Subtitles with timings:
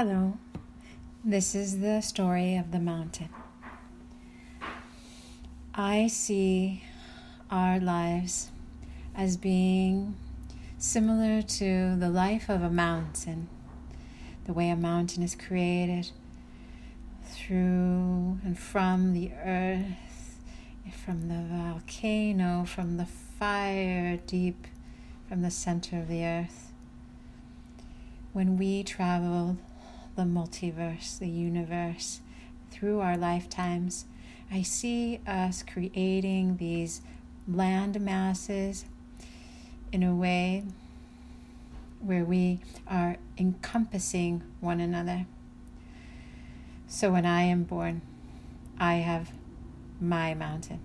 [0.00, 0.38] Hello,
[1.24, 3.30] this is the story of the mountain.
[5.74, 6.84] I see
[7.50, 8.52] our lives
[9.16, 10.14] as being
[10.78, 13.48] similar to the life of a mountain,
[14.44, 16.12] the way a mountain is created
[17.24, 20.38] through and from the earth,
[21.04, 24.68] from the volcano, from the fire deep
[25.28, 26.70] from the center of the earth.
[28.32, 29.56] When we traveled
[30.18, 32.22] the multiverse, the universe,
[32.72, 34.04] through our lifetimes,
[34.50, 37.02] I see us creating these
[37.46, 38.84] land masses
[39.92, 40.64] in a way
[42.00, 45.26] where we are encompassing one another.
[46.88, 48.02] So when I am born,
[48.76, 49.30] I have
[50.00, 50.80] my mountain.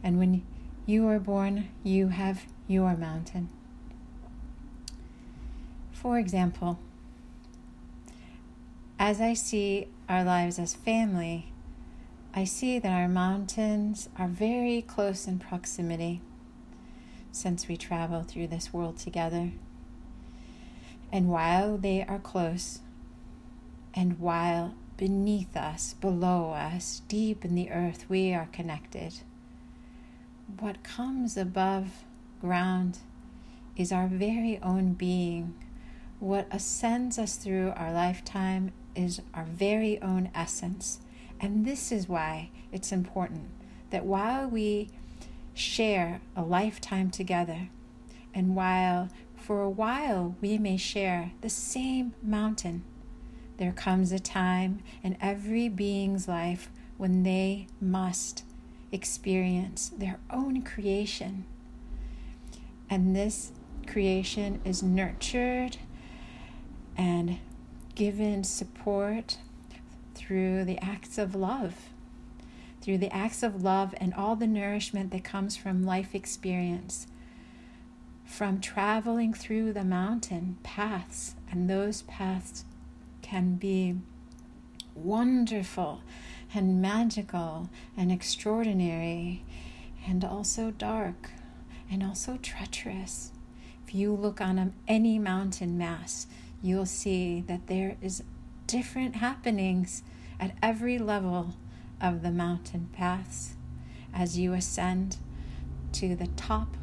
[0.00, 0.46] And when
[0.86, 3.48] you are born, you have your mountain.
[5.90, 6.78] For example,
[9.06, 11.52] as I see our lives as family,
[12.32, 16.22] I see that our mountains are very close in proximity
[17.30, 19.52] since we travel through this world together.
[21.12, 22.78] And while they are close,
[23.92, 29.16] and while beneath us, below us, deep in the earth, we are connected,
[30.58, 32.04] what comes above
[32.40, 33.00] ground
[33.76, 35.54] is our very own being.
[36.20, 41.00] What ascends us through our lifetime is our very own essence.
[41.40, 43.50] And this is why it's important
[43.90, 44.90] that while we
[45.52, 47.68] share a lifetime together,
[48.34, 52.82] and while for a while we may share the same mountain,
[53.58, 58.42] there comes a time in every being's life when they must
[58.90, 61.44] experience their own creation.
[62.90, 63.52] And this
[63.86, 65.76] creation is nurtured
[66.96, 67.38] and
[67.94, 69.38] given support
[70.14, 71.90] through the acts of love,
[72.80, 77.06] through the acts of love and all the nourishment that comes from life experience,
[78.24, 82.64] from traveling through the mountain paths, and those paths
[83.22, 83.96] can be
[84.94, 86.02] wonderful
[86.54, 89.42] and magical and extraordinary
[90.06, 91.30] and also dark
[91.90, 93.32] and also treacherous.
[93.86, 96.26] If you look on any mountain mass,
[96.64, 98.22] you'll see that there is
[98.66, 100.02] different happenings
[100.40, 101.54] at every level
[102.00, 103.54] of the mountain paths
[104.14, 105.18] as you ascend
[105.92, 106.76] to the top.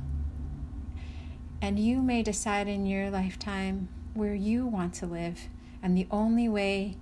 [1.61, 5.47] And you may decide in your lifetime where you want to live.
[5.81, 6.97] And the only way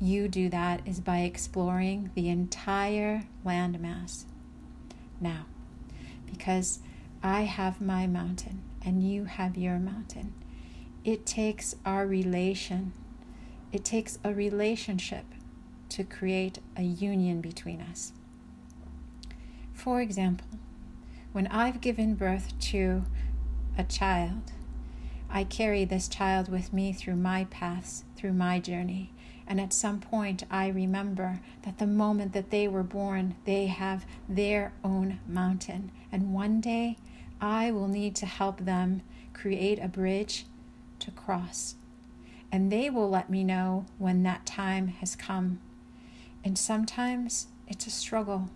[0.00, 4.24] you do that is by exploring the entire landmass.
[5.20, 5.46] Now,
[6.26, 6.80] because
[7.22, 10.34] I have my mountain and you have your mountain,
[11.04, 12.92] it takes our relation,
[13.72, 15.24] it takes a relationship
[15.90, 18.12] to create a union between us.
[19.74, 20.48] For example,
[21.32, 23.04] when I've given birth to
[23.76, 24.52] a child,
[25.28, 29.12] I carry this child with me through my paths, through my journey.
[29.46, 34.06] And at some point, I remember that the moment that they were born, they have
[34.26, 35.90] their own mountain.
[36.10, 36.96] And one day,
[37.40, 39.02] I will need to help them
[39.34, 40.46] create a bridge
[41.04, 41.76] to cross.
[42.50, 45.60] And they will let me know when that time has come.
[46.44, 48.50] And sometimes it's a struggle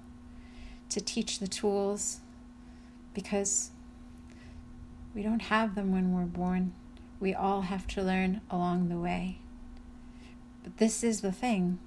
[0.91, 2.21] to teach the tools
[3.15, 3.71] because
[5.15, 6.73] we don't have them when we're born.
[7.21, 9.39] We all have to learn along the way.
[10.63, 11.79] But this is the thing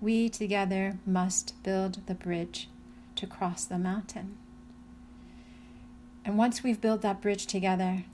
[0.00, 2.68] we together must build the bridge
[3.16, 4.36] to cross the mountain.
[6.24, 8.04] And once we've built that bridge together,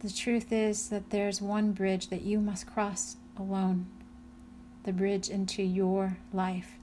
[0.00, 3.86] the truth is that there's one bridge that you must cross alone
[4.84, 6.78] the bridge into your life.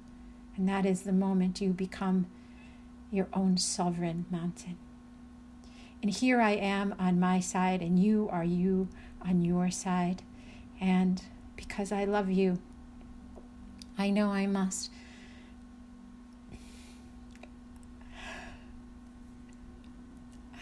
[0.56, 2.28] And that is the moment you become
[3.12, 4.78] your own sovereign mountain.
[6.02, 8.88] And here I am on my side, and you are you
[9.22, 10.22] on your side.
[10.80, 11.22] And
[11.56, 12.60] because I love you,
[13.98, 14.92] I know I must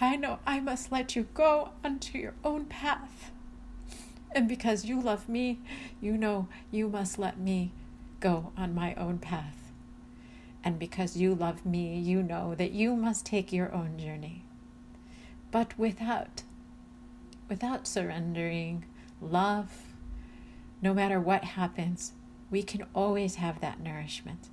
[0.01, 3.31] I know I must let you go unto your own path.
[4.33, 5.61] And because you love me,
[6.01, 7.71] you know you must let me
[8.19, 9.71] go on my own path.
[10.63, 14.43] And because you love me, you know that you must take your own journey.
[15.51, 16.43] But without
[17.47, 18.85] without surrendering
[19.21, 19.71] love,
[20.81, 22.13] no matter what happens,
[22.49, 24.49] we can always have that nourishment.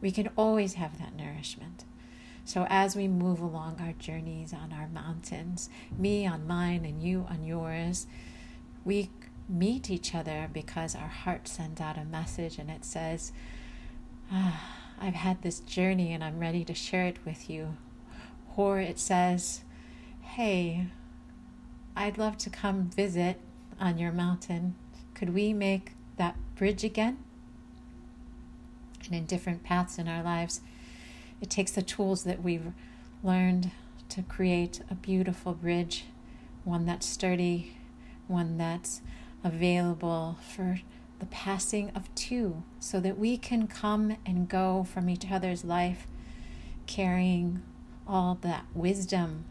[0.00, 1.84] We can always have that nourishment.
[2.44, 7.26] So, as we move along our journeys on our mountains, me on mine and you
[7.30, 8.06] on yours,
[8.84, 9.10] we
[9.48, 13.32] meet each other because our heart sends out a message and it says,
[14.30, 17.76] ah, I've had this journey and I'm ready to share it with you.
[18.56, 19.62] Or it says,
[20.22, 20.86] Hey,
[21.96, 23.40] I'd love to come visit
[23.80, 24.74] on your mountain.
[25.14, 27.18] Could we make that bridge again?
[29.06, 30.60] And in different paths in our lives,
[31.44, 32.72] it takes the tools that we've
[33.22, 33.70] learned
[34.08, 36.06] to create a beautiful bridge,
[36.64, 37.76] one that's sturdy,
[38.28, 39.02] one that's
[39.44, 40.80] available for
[41.18, 46.06] the passing of two, so that we can come and go from each other's life
[46.86, 47.62] carrying
[48.08, 49.44] all that wisdom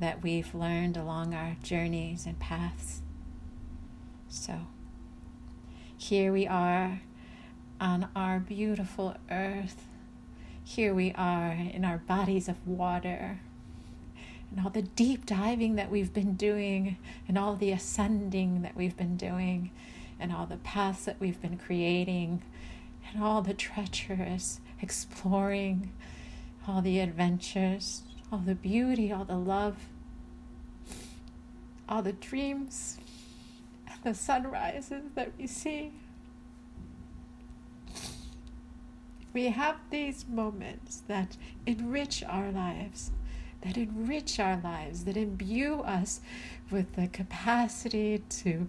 [0.00, 3.02] that we've learned along our journeys and paths.
[4.30, 4.68] So,
[5.98, 7.02] here we are
[7.78, 9.84] on our beautiful earth.
[10.66, 13.40] Here we are in our bodies of water.
[14.50, 16.96] And all the deep diving that we've been doing,
[17.28, 19.70] and all the ascending that we've been doing,
[20.18, 22.42] and all the paths that we've been creating,
[23.12, 25.92] and all the treacherous exploring,
[26.66, 28.02] all the adventures,
[28.32, 29.76] all the beauty, all the love,
[31.88, 32.98] all the dreams,
[33.86, 35.92] and the sunrises that we see.
[39.34, 41.36] We have these moments that
[41.66, 43.10] enrich our lives,
[43.62, 46.20] that enrich our lives, that imbue us
[46.70, 48.68] with the capacity to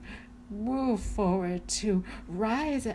[0.49, 2.87] move forward, to rise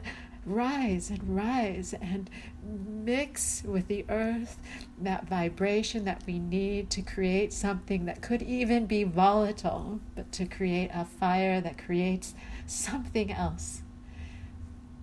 [0.47, 2.31] rise and rise and
[2.65, 4.59] mix with the earth
[4.99, 10.47] that vibration that we need to create something that could even be volatile, but to
[10.47, 12.35] create a fire that creates
[12.67, 13.83] something else.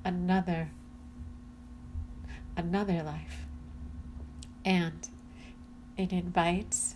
[0.03, 0.71] Another
[2.57, 3.45] another life.
[4.65, 5.07] And
[5.95, 6.95] it invites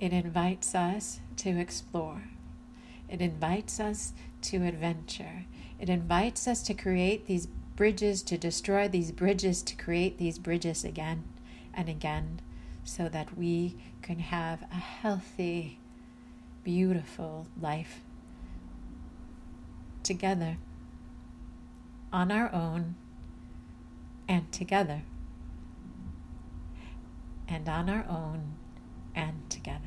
[0.00, 2.22] it invites us to explore.
[3.08, 4.12] It invites us
[4.42, 5.46] to adventure.
[5.80, 10.84] It invites us to create these bridges, to destroy these bridges, to create these bridges
[10.84, 11.24] again
[11.74, 12.40] and again,
[12.84, 15.80] so that we can have a healthy,
[16.62, 18.00] beautiful life
[20.02, 20.58] together,
[22.12, 22.94] on our own,
[24.28, 25.02] and together,
[27.48, 28.54] and on our own
[29.14, 29.80] and together.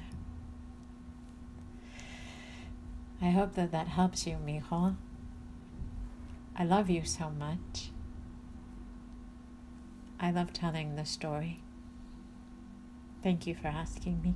[3.21, 4.95] I hope that that helps you, Mijo.
[6.55, 7.91] I love you so much.
[10.19, 11.61] I love telling the story.
[13.21, 14.33] Thank you for asking me.